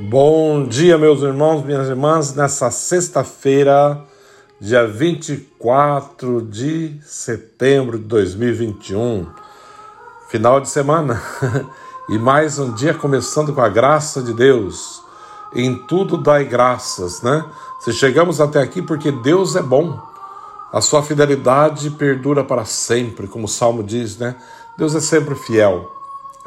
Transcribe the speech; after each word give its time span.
Bom 0.00 0.64
dia, 0.64 0.96
meus 0.96 1.22
irmãos, 1.22 1.64
minhas 1.64 1.88
irmãs, 1.88 2.32
nessa 2.32 2.70
sexta-feira, 2.70 4.00
dia 4.60 4.86
24 4.86 6.40
de 6.40 7.00
setembro 7.02 7.98
de 7.98 8.04
2021, 8.04 9.26
final 10.28 10.60
de 10.60 10.68
semana, 10.68 11.20
e 12.08 12.16
mais 12.16 12.60
um 12.60 12.72
dia 12.74 12.94
começando 12.94 13.52
com 13.52 13.60
a 13.60 13.68
graça 13.68 14.22
de 14.22 14.32
Deus. 14.32 15.02
Em 15.52 15.74
tudo 15.88 16.16
dai 16.16 16.44
graças, 16.44 17.20
né? 17.20 17.44
Se 17.80 17.92
chegamos 17.92 18.40
até 18.40 18.62
aqui 18.62 18.80
porque 18.80 19.10
Deus 19.10 19.56
é 19.56 19.62
bom, 19.62 20.00
a 20.72 20.80
sua 20.80 21.02
fidelidade 21.02 21.90
perdura 21.90 22.44
para 22.44 22.64
sempre, 22.64 23.26
como 23.26 23.46
o 23.46 23.48
salmo 23.48 23.82
diz, 23.82 24.16
né? 24.16 24.36
Deus 24.76 24.94
é 24.94 25.00
sempre 25.00 25.34
fiel. 25.34 25.97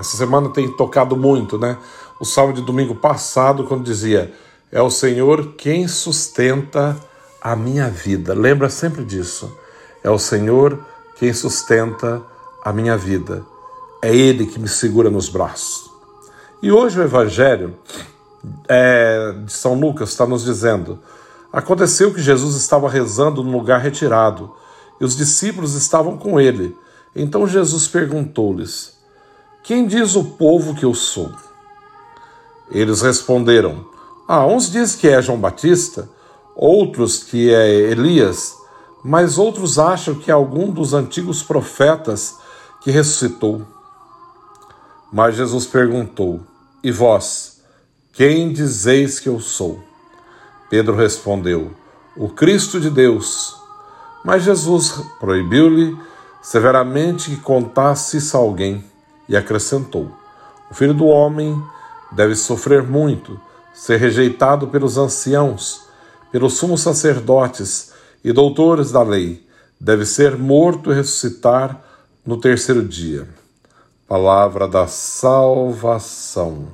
Essa 0.02 0.18
semana 0.18 0.50
tem 0.50 0.68
tocado 0.68 1.16
muito, 1.16 1.60
né? 1.60 1.78
O 2.20 2.26
salmo 2.26 2.54
de 2.54 2.64
domingo 2.64 2.96
passado, 2.96 3.66
quando 3.66 3.84
dizia: 3.84 4.34
É 4.72 4.82
o 4.82 4.90
Senhor 4.90 5.54
quem 5.56 5.88
sustenta 5.88 6.98
a 7.40 7.56
minha 7.56 7.88
vida. 7.88 8.34
Lembra 8.34 8.68
sempre 8.68 9.06
disso. 9.06 9.56
É 10.04 10.10
o 10.10 10.18
Senhor 10.18 10.84
quem 11.18 11.32
sustenta 11.32 12.20
a 12.64 12.74
minha 12.74 12.98
vida. 12.98 13.46
É 14.02 14.12
Ele 14.12 14.48
que 14.48 14.60
me 14.60 14.68
segura 14.68 15.12
nos 15.12 15.30
braços. 15.30 15.92
E 16.64 16.72
hoje 16.72 17.00
o 17.00 17.04
Evangelho 17.04 17.76
é, 18.68 19.36
de 19.46 19.54
São 19.54 19.76
Lucas 19.80 20.10
está 20.10 20.26
nos 20.26 20.44
dizendo: 20.44 20.98
Aconteceu 21.54 22.12
que 22.12 22.24
Jesus 22.24 22.56
estava 22.56 22.90
rezando 22.90 23.44
num 23.44 23.52
lugar 23.52 23.80
retirado 23.80 24.52
e 25.00 25.06
os 25.06 25.16
discípulos 25.16 25.76
estavam 25.76 26.18
com 26.18 26.40
ele. 26.40 26.76
Então 27.16 27.46
Jesus 27.46 27.88
perguntou-lhes: 27.88 29.00
quem 29.64 29.86
diz 29.86 30.16
o 30.16 30.24
povo 30.24 30.74
que 30.74 30.84
eu 30.84 30.94
sou? 30.94 31.32
Eles 32.72 33.02
responderam: 33.02 33.86
Ah, 34.28 34.46
uns 34.46 34.72
diz 34.72 34.96
que 34.96 35.08
é 35.08 35.22
João 35.22 35.40
Batista, 35.40 36.10
outros 36.56 37.24
que 37.24 37.54
é 37.54 37.70
Elias, 37.70 38.56
mas 39.04 39.38
outros 39.38 39.78
acham 39.78 40.16
que 40.16 40.32
é 40.32 40.34
algum 40.34 40.72
dos 40.72 40.94
antigos 40.94 41.44
profetas 41.44 42.38
que 42.82 42.90
ressuscitou. 42.90 43.62
Mas 45.14 45.36
Jesus 45.36 45.68
perguntou: 45.68 46.42
E 46.84 46.92
vós, 46.92 47.62
quem 48.14 48.52
dizeis 48.52 49.20
que 49.20 49.30
eu 49.30 49.40
sou? 49.40 49.80
Pedro 50.72 50.96
respondeu: 50.96 51.72
O 52.18 52.30
Cristo 52.30 52.80
de 52.80 52.90
Deus. 52.90 53.56
Mas 54.24 54.44
Jesus 54.44 55.02
proibiu-lhe 55.20 55.98
severamente 56.42 57.32
que 57.32 57.38
contasse 57.38 58.18
isso 58.18 58.38
a 58.38 58.40
alguém 58.40 58.91
e 59.28 59.36
acrescentou: 59.36 60.12
O 60.70 60.74
filho 60.74 60.94
do 60.94 61.06
homem 61.06 61.62
deve 62.12 62.36
sofrer 62.36 62.84
muito, 62.84 63.40
ser 63.74 63.98
rejeitado 63.98 64.68
pelos 64.68 64.98
anciãos, 64.98 65.88
pelos 66.32 66.54
sumos 66.58 66.82
sacerdotes 66.82 67.94
e 68.24 68.32
doutores 68.32 68.92
da 68.92 69.02
lei, 69.02 69.46
deve 69.80 70.06
ser 70.06 70.38
morto 70.38 70.92
e 70.92 70.96
ressuscitar 70.96 71.82
no 72.26 72.38
terceiro 72.38 72.84
dia. 72.84 73.28
Palavra 74.08 74.68
da 74.68 74.88
salvação. 74.88 76.68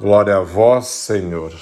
Glória 0.00 0.36
a 0.36 0.40
vós, 0.40 0.86
Senhor. 0.86 1.52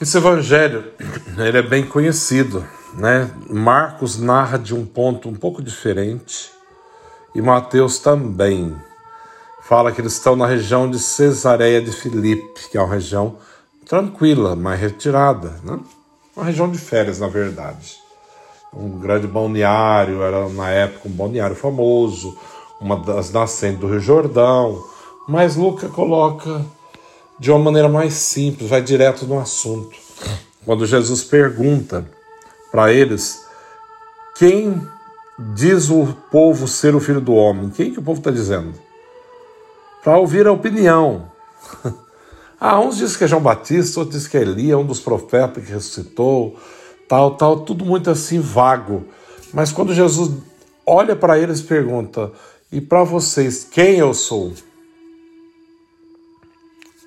Esse 0.00 0.18
evangelho, 0.18 0.92
ele 1.38 1.58
é 1.58 1.62
bem 1.62 1.86
conhecido. 1.86 2.66
Né? 2.96 3.30
Marcos 3.50 4.18
narra 4.18 4.58
de 4.58 4.74
um 4.74 4.86
ponto 4.86 5.28
um 5.28 5.34
pouco 5.34 5.62
diferente 5.62 6.50
e 7.34 7.42
Mateus 7.42 7.98
também. 7.98 8.74
Fala 9.62 9.90
que 9.90 10.00
eles 10.00 10.12
estão 10.12 10.36
na 10.36 10.46
região 10.46 10.88
de 10.88 10.98
Cesareia 10.98 11.80
de 11.80 11.90
Filipe, 11.90 12.68
que 12.70 12.76
é 12.76 12.80
uma 12.80 12.94
região 12.94 13.38
tranquila, 13.86 14.54
mais 14.54 14.80
retirada, 14.80 15.60
né? 15.64 15.80
uma 16.36 16.44
região 16.44 16.70
de 16.70 16.78
férias, 16.78 17.18
na 17.18 17.28
verdade. 17.28 17.96
Um 18.72 18.98
grande 18.98 19.26
balneário, 19.26 20.22
era 20.22 20.48
na 20.48 20.70
época 20.70 21.08
um 21.08 21.12
balneário 21.12 21.56
famoso, 21.56 22.36
uma 22.80 22.96
das 22.96 23.30
nascentes 23.30 23.80
do 23.80 23.88
Rio 23.88 24.00
Jordão, 24.00 24.84
mas 25.28 25.56
Luca 25.56 25.88
coloca 25.88 26.64
de 27.38 27.50
uma 27.50 27.58
maneira 27.58 27.88
mais 27.88 28.14
simples, 28.14 28.68
vai 28.68 28.82
direto 28.82 29.26
no 29.26 29.38
assunto. 29.38 29.96
Quando 30.64 30.86
Jesus 30.86 31.22
pergunta 31.22 32.06
para 32.74 32.92
eles: 32.92 33.46
quem 34.34 34.82
diz 35.54 35.90
o 35.90 36.12
povo 36.28 36.66
ser 36.66 36.92
o 36.96 36.98
filho 36.98 37.20
do 37.20 37.32
homem? 37.32 37.70
Quem 37.70 37.92
que 37.92 38.00
o 38.00 38.02
povo 38.02 38.18
está 38.18 38.32
dizendo? 38.32 38.74
Para 40.02 40.18
ouvir 40.18 40.48
a 40.48 40.52
opinião. 40.52 41.30
ah, 42.58 42.80
uns 42.80 42.96
dizem 42.96 43.16
que 43.16 43.22
é 43.22 43.28
João 43.28 43.40
Batista, 43.40 44.00
outros 44.00 44.16
dizem 44.16 44.30
que 44.32 44.36
é 44.38 44.40
Elias, 44.40 44.76
um 44.76 44.84
dos 44.84 44.98
profetas 44.98 45.64
que 45.64 45.70
ressuscitou, 45.70 46.58
tal, 47.08 47.36
tal, 47.36 47.60
tudo 47.60 47.84
muito 47.84 48.10
assim 48.10 48.40
vago. 48.40 49.04
Mas 49.52 49.70
quando 49.70 49.94
Jesus 49.94 50.32
olha 50.84 51.14
para 51.14 51.38
eles 51.38 51.60
e 51.60 51.62
pergunta: 51.64 52.32
e 52.72 52.80
para 52.80 53.04
vocês, 53.04 53.62
quem 53.70 53.98
eu 53.98 54.12
sou? 54.12 54.52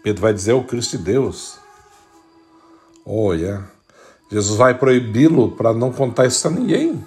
Pedro 0.02 0.22
vai 0.22 0.34
dizer: 0.34 0.54
o 0.54 0.64
Cristo 0.64 0.98
de 0.98 1.04
Deus. 1.04 1.58
Olha. 3.06 3.77
Jesus 4.30 4.58
vai 4.58 4.74
proibi-lo 4.74 5.52
para 5.52 5.74
não 5.74 5.92
contar 5.92 6.26
isso 6.26 6.48
a 6.48 6.52
ninguém. 6.52 7.04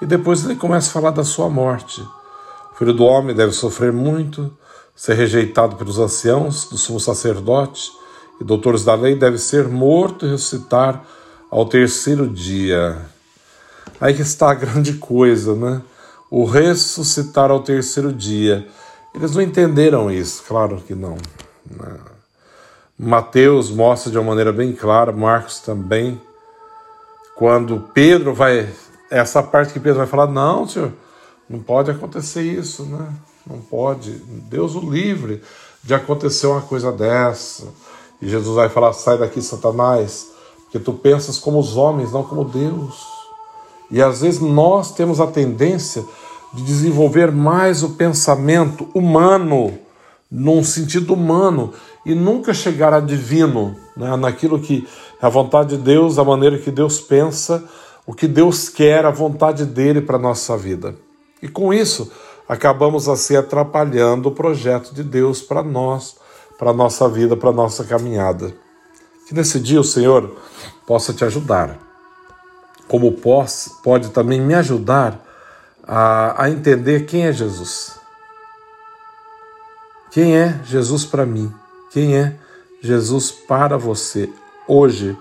E 0.00 0.06
depois 0.06 0.44
ele 0.44 0.56
começa 0.56 0.88
a 0.88 0.92
falar 0.92 1.10
da 1.10 1.24
sua 1.24 1.48
morte. 1.48 2.00
O 2.72 2.76
filho 2.78 2.92
do 2.92 3.04
homem 3.04 3.34
deve 3.34 3.52
sofrer 3.52 3.92
muito, 3.92 4.50
ser 4.94 5.14
rejeitado 5.14 5.76
pelos 5.76 5.98
anciãos, 5.98 6.68
do 6.68 6.76
sumo 6.76 7.00
sacerdote 7.00 7.90
e 8.40 8.44
doutores 8.44 8.84
da 8.84 8.94
lei, 8.94 9.16
deve 9.16 9.38
ser 9.38 9.68
morto 9.68 10.26
e 10.26 10.30
ressuscitar 10.30 11.04
ao 11.50 11.66
terceiro 11.66 12.28
dia. 12.28 12.98
Aí 14.00 14.14
que 14.14 14.22
está 14.22 14.50
a 14.50 14.54
grande 14.54 14.94
coisa, 14.94 15.54
né? 15.54 15.82
O 16.30 16.44
ressuscitar 16.44 17.50
ao 17.50 17.62
terceiro 17.62 18.12
dia. 18.12 18.68
Eles 19.14 19.34
não 19.34 19.42
entenderam 19.42 20.10
isso, 20.10 20.44
claro 20.46 20.82
que 20.86 20.94
não. 20.94 21.16
não. 21.70 22.17
Mateus 22.98 23.70
mostra 23.70 24.10
de 24.10 24.18
uma 24.18 24.24
maneira 24.24 24.52
bem 24.52 24.72
clara, 24.72 25.12
Marcos 25.12 25.60
também, 25.60 26.20
quando 27.36 27.88
Pedro 27.94 28.34
vai, 28.34 28.68
essa 29.08 29.40
parte 29.40 29.72
que 29.72 29.78
Pedro 29.78 29.98
vai 29.98 30.06
falar, 30.08 30.26
não, 30.26 30.66
senhor, 30.66 30.92
não 31.48 31.60
pode 31.60 31.90
acontecer 31.90 32.42
isso, 32.42 32.82
né? 32.84 33.14
Não 33.46 33.60
pode, 33.60 34.10
Deus 34.50 34.74
o 34.74 34.80
livre 34.80 35.40
de 35.82 35.94
acontecer 35.94 36.46
uma 36.48 36.60
coisa 36.60 36.92
dessa. 36.92 37.68
E 38.20 38.28
Jesus 38.28 38.56
vai 38.56 38.68
falar: 38.68 38.92
sai 38.92 39.16
daqui, 39.16 39.40
Satanás, 39.40 40.26
porque 40.64 40.78
tu 40.78 40.92
pensas 40.92 41.38
como 41.38 41.58
os 41.58 41.76
homens, 41.76 42.12
não 42.12 42.22
como 42.22 42.44
Deus. 42.44 43.06
E 43.90 44.02
às 44.02 44.20
vezes 44.20 44.40
nós 44.40 44.92
temos 44.92 45.20
a 45.20 45.26
tendência 45.26 46.04
de 46.52 46.62
desenvolver 46.62 47.32
mais 47.32 47.82
o 47.82 47.90
pensamento 47.90 48.88
humano 48.92 49.78
num 50.30 50.62
sentido 50.62 51.14
humano 51.14 51.72
e 52.04 52.14
nunca 52.14 52.52
chegar 52.52 52.92
a 52.92 53.00
divino, 53.00 53.76
né? 53.96 54.14
naquilo 54.16 54.60
que 54.60 54.86
é 55.20 55.26
a 55.26 55.28
vontade 55.28 55.76
de 55.76 55.82
Deus, 55.82 56.18
a 56.18 56.24
maneira 56.24 56.58
que 56.58 56.70
Deus 56.70 57.00
pensa, 57.00 57.64
o 58.06 58.14
que 58.14 58.26
Deus 58.26 58.68
quer, 58.68 59.04
a 59.04 59.10
vontade 59.10 59.64
dele 59.64 60.00
para 60.00 60.16
a 60.16 60.20
nossa 60.20 60.56
vida. 60.56 60.94
E 61.42 61.48
com 61.48 61.72
isso, 61.72 62.10
acabamos 62.48 63.08
assim 63.08 63.36
atrapalhando 63.36 64.28
o 64.28 64.32
projeto 64.32 64.94
de 64.94 65.02
Deus 65.02 65.40
para 65.40 65.62
nós, 65.62 66.16
para 66.58 66.70
a 66.70 66.74
nossa 66.74 67.08
vida, 67.08 67.36
para 67.36 67.50
a 67.50 67.52
nossa 67.52 67.84
caminhada. 67.84 68.54
Que 69.26 69.34
nesse 69.34 69.60
dia 69.60 69.80
o 69.80 69.84
Senhor 69.84 70.36
possa 70.86 71.12
te 71.12 71.24
ajudar, 71.24 71.78
como 72.86 73.14
pode 73.82 74.08
também 74.10 74.40
me 74.40 74.54
ajudar 74.54 75.22
a, 75.86 76.44
a 76.44 76.50
entender 76.50 77.04
quem 77.04 77.26
é 77.26 77.32
Jesus 77.32 77.97
quem 80.10 80.36
é 80.36 80.60
Jesus 80.64 81.04
para 81.04 81.26
mim? 81.26 81.52
Quem 81.90 82.16
é 82.16 82.36
Jesus 82.80 83.30
para 83.30 83.76
você 83.76 84.28
hoje? 84.66 85.16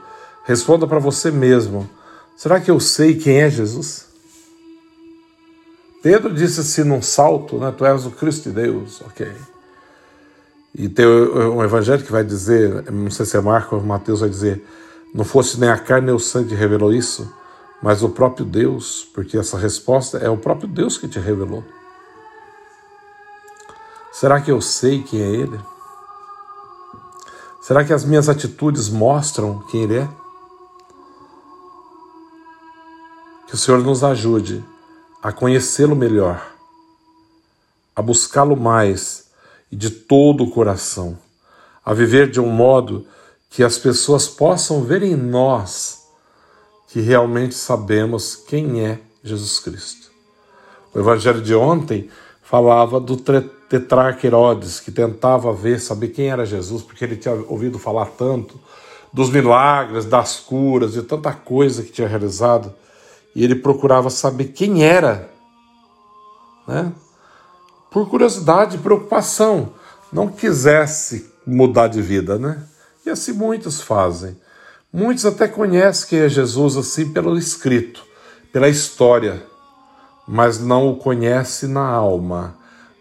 Responda 0.45 0.87
para 0.87 0.99
você 0.99 1.31
mesmo. 1.31 1.89
Será 2.35 2.59
que 2.59 2.71
eu 2.71 2.79
sei 2.79 3.15
quem 3.15 3.41
é 3.41 3.49
Jesus? 3.49 4.07
Pedro 6.01 6.33
disse 6.33 6.61
assim 6.61 6.83
num 6.83 7.01
salto, 7.01 7.57
né? 7.57 7.73
Tu 7.75 7.85
és 7.85 8.05
o 8.05 8.11
Cristo 8.11 8.49
de 8.49 8.55
Deus, 8.55 9.01
ok. 9.01 9.29
E 10.73 10.87
tem 10.87 11.05
um 11.07 11.63
evangelho 11.63 12.03
que 12.03 12.11
vai 12.11 12.23
dizer, 12.23 12.91
não 12.91 13.09
sei 13.09 13.25
se 13.25 13.35
é 13.35 13.41
Marcos 13.41 13.79
ou 13.79 13.85
Mateus, 13.85 14.19
vai 14.19 14.29
dizer: 14.29 14.63
Não 15.13 15.25
fosse 15.25 15.59
nem 15.59 15.69
a 15.69 15.77
carne 15.77 16.07
nem 16.07 16.15
o 16.15 16.19
sangue 16.19 16.49
que 16.49 16.55
revelou 16.55 16.93
isso, 16.93 17.33
mas 17.81 18.03
o 18.03 18.09
próprio 18.09 18.45
Deus, 18.45 19.09
porque 19.13 19.37
essa 19.37 19.57
resposta 19.57 20.19
é 20.19 20.29
o 20.29 20.37
próprio 20.37 20.69
Deus 20.69 20.97
que 20.97 21.07
te 21.07 21.19
revelou. 21.19 21.63
Será 24.19 24.41
que 24.41 24.49
eu 24.49 24.59
sei 24.59 25.03
quem 25.03 25.21
é 25.21 25.27
Ele? 25.27 25.59
Será 27.61 27.85
que 27.85 27.93
as 27.93 28.03
minhas 28.03 28.27
atitudes 28.27 28.89
mostram 28.89 29.59
quem 29.69 29.83
Ele 29.83 29.99
é? 29.99 30.09
Que 33.47 33.53
o 33.53 33.57
Senhor 33.57 33.79
nos 33.83 34.03
ajude 34.03 34.65
a 35.21 35.31
conhecê-lo 35.31 35.95
melhor, 35.95 36.43
a 37.95 38.01
buscá-lo 38.01 38.57
mais 38.57 39.29
e 39.71 39.75
de 39.75 39.91
todo 39.91 40.45
o 40.45 40.49
coração, 40.49 41.15
a 41.85 41.93
viver 41.93 42.27
de 42.31 42.39
um 42.39 42.49
modo 42.49 43.05
que 43.51 43.63
as 43.63 43.77
pessoas 43.77 44.27
possam 44.27 44.83
ver 44.83 45.03
em 45.03 45.15
nós 45.15 46.07
que 46.87 47.01
realmente 47.01 47.53
sabemos 47.53 48.35
quem 48.35 48.83
é 48.83 48.99
Jesus 49.23 49.59
Cristo. 49.59 50.09
O 50.91 50.97
evangelho 50.97 51.39
de 51.39 51.53
ontem 51.53 52.09
falava 52.41 52.99
do 52.99 53.15
tetrarca 53.69 54.25
Herodes, 54.25 54.79
que 54.79 54.91
tentava 54.91 55.51
ver, 55.53 55.79
saber 55.79 56.09
quem 56.09 56.29
era 56.29 56.45
Jesus, 56.45 56.81
porque 56.81 57.03
ele 57.03 57.17
tinha 57.17 57.33
ouvido 57.47 57.77
falar 57.77 58.05
tanto 58.05 58.59
dos 59.11 59.29
milagres, 59.29 60.05
das 60.05 60.39
curas, 60.39 60.93
de 60.93 61.01
tanta 61.01 61.33
coisa 61.33 61.83
que 61.83 61.91
tinha 61.91 62.07
realizado, 62.07 62.73
e 63.35 63.43
ele 63.43 63.55
procurava 63.55 64.09
saber 64.09 64.45
quem 64.45 64.83
era, 64.83 65.29
né? 66.67 66.91
Por 67.89 68.09
curiosidade 68.09 68.77
preocupação, 68.77 69.73
não 70.11 70.27
quisesse 70.27 71.31
mudar 71.45 71.87
de 71.87 72.01
vida, 72.01 72.37
né? 72.37 72.63
E 73.05 73.09
assim 73.09 73.31
muitos 73.31 73.81
fazem. 73.81 74.37
Muitos 74.91 75.25
até 75.25 75.47
conhecem 75.47 76.09
quem 76.09 76.19
é 76.19 76.29
Jesus 76.29 76.75
assim 76.77 77.11
pelo 77.11 77.37
escrito, 77.37 78.05
pela 78.51 78.67
história, 78.67 79.43
mas 80.27 80.59
não 80.59 80.89
o 80.89 80.97
conhece 80.97 81.67
na 81.67 81.85
alma, 81.85 82.56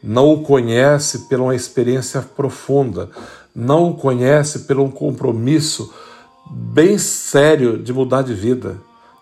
não 0.06 0.32
o 0.32 0.42
conhece 0.44 1.26
pela 1.28 1.42
uma 1.42 1.56
experiência 1.56 2.22
profunda, 2.22 3.10
não 3.52 3.90
o 3.90 3.94
conhece 3.96 4.60
pelo 4.60 4.84
um 4.84 4.90
compromisso 4.90 5.92
bem 6.48 6.96
sério 6.96 7.76
de 7.76 7.92
mudar 7.92 8.22
de 8.22 8.32
vida, 8.32 8.76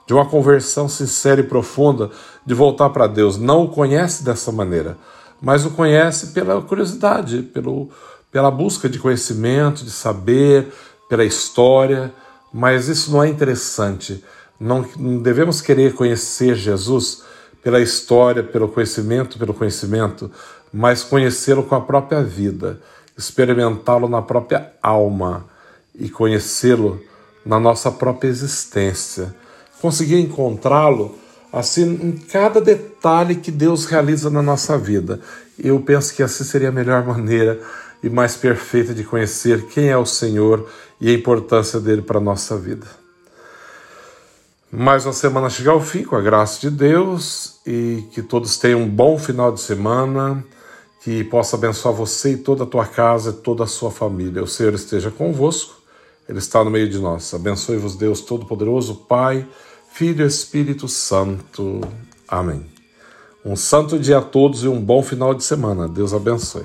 de 0.07 0.13
uma 0.13 0.27
conversão 0.27 0.87
sincera 0.87 1.41
e 1.41 1.45
profunda, 1.45 2.11
de 2.45 2.53
voltar 2.53 2.91
para 2.91 3.07
Deus. 3.07 3.39
Não 3.39 3.65
o 3.65 3.69
conhece 3.69 4.23
dessa 4.23 4.53
maneira, 4.53 4.99
mas 5.41 5.65
o 5.65 5.71
conhece 5.71 6.29
pela 6.29 6.61
curiosidade, 6.61 7.41
pelo, 7.41 7.89
pela 8.31 8.51
busca 8.51 8.87
de 8.87 8.99
conhecimento, 8.99 9.85
de 9.85 9.91
saber, 9.91 10.71
pela 11.09 11.25
história. 11.25 12.13
Mas 12.53 12.89
isso 12.89 13.11
não 13.11 13.23
é 13.23 13.29
interessante. 13.29 14.23
Não, 14.61 14.85
não 14.99 15.23
devemos 15.23 15.63
querer 15.63 15.95
conhecer 15.95 16.55
Jesus 16.55 17.23
pela 17.65 17.81
história, 17.81 18.43
pelo 18.43 18.69
conhecimento, 18.69 19.39
pelo 19.39 19.55
conhecimento, 19.55 20.31
mas 20.77 21.05
conhecê-lo 21.05 21.63
com 21.63 21.77
a 21.77 21.81
própria 21.81 22.21
vida, 22.21 22.81
experimentá-lo 23.17 24.09
na 24.09 24.21
própria 24.21 24.73
alma 24.83 25.47
e 25.95 26.09
conhecê-lo 26.09 27.01
na 27.47 27.61
nossa 27.61 27.93
própria 27.93 28.29
existência. 28.29 29.33
Conseguir 29.81 30.19
encontrá-lo 30.19 31.17
assim 31.53 31.85
em 31.85 32.13
cada 32.17 32.61
detalhe 32.61 33.37
que 33.37 33.53
Deus 33.53 33.85
realiza 33.85 34.29
na 34.29 34.43
nossa 34.43 34.77
vida. 34.77 35.21
Eu 35.57 35.79
penso 35.79 36.13
que 36.13 36.25
assim 36.25 36.43
seria 36.43 36.71
a 36.71 36.73
melhor 36.73 37.07
maneira 37.07 37.61
e 38.03 38.11
mais 38.11 38.35
perfeita 38.35 38.93
de 38.93 39.05
conhecer 39.05 39.67
quem 39.67 39.91
é 39.91 39.97
o 39.97 40.05
Senhor 40.05 40.69
e 41.01 41.09
a 41.09 41.15
importância 41.15 41.79
dele 41.79 42.03
para 42.03 42.19
a 42.19 42.21
nossa 42.21 42.57
vida. 42.59 42.87
Mais 44.73 45.07
uma 45.07 45.13
semana 45.13 45.49
chega 45.49 45.71
ao 45.71 45.81
fim, 45.81 46.03
com 46.03 46.17
a 46.17 46.21
graça 46.21 46.61
de 46.61 46.69
Deus, 46.69 47.61
e 47.65 48.09
que 48.11 48.21
todos 48.21 48.59
tenham 48.59 48.83
um 48.83 48.89
bom 48.89 49.17
final 49.17 49.53
de 49.53 49.61
semana, 49.61 50.45
que 51.05 51.23
possa 51.23 51.57
abençoar 51.57 51.95
você 51.95 52.33
e 52.33 52.37
toda 52.39 52.65
a 52.65 52.67
tua 52.67 52.87
casa 52.87 53.29
e 53.29 53.35
toda 53.35 53.65
a 53.65 53.67
sua 53.67 53.91
família. 53.91 54.43
O 54.43 54.49
Senhor 54.49 54.73
esteja 54.73 55.11
convosco, 55.11 55.75
Ele 56.27 56.39
está 56.39 56.65
no 56.65 56.71
meio 56.71 56.89
de 56.89 56.99
nós. 56.99 57.35
Abençoe-vos, 57.35 57.95
Deus 57.95 58.23
Todo-Poderoso, 58.23 58.95
Pai, 59.07 59.47
Filho 59.93 60.25
e 60.25 60.27
Espírito 60.27 60.89
Santo. 60.89 61.83
Amém. 62.27 62.65
Um 63.45 63.55
santo 63.55 63.99
dia 63.99 64.17
a 64.17 64.23
todos 64.23 64.65
e 64.65 64.69
um 64.69 64.81
bom 64.81 65.03
final 65.03 65.35
de 65.35 65.45
semana. 65.45 65.87
Deus 65.87 66.15
abençoe. 66.15 66.65